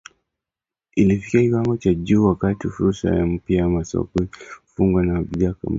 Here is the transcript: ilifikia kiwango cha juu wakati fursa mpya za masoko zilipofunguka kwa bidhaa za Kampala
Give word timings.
ilifikia 0.95 1.41
kiwango 1.41 1.77
cha 1.77 1.93
juu 1.93 2.25
wakati 2.25 2.69
fursa 2.69 3.11
mpya 3.25 3.63
za 3.63 3.69
masoko 3.69 4.11
zilipofunguka 4.19 5.05
kwa 5.13 5.21
bidhaa 5.23 5.47
za 5.47 5.53
Kampala 5.53 5.69